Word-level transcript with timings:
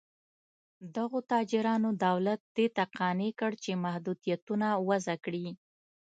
دغو 0.95 1.19
تاجرانو 1.31 1.89
دولت 2.05 2.41
دې 2.55 2.67
ته 2.75 2.83
قانع 2.97 3.29
کړ 3.39 3.51
چې 3.63 3.81
محدودیتونه 3.85 4.67
وضع 4.87 5.15
کړي. 5.25 5.47